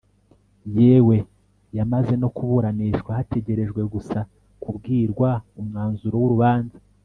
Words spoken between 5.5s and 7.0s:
umwanzuro wurubanza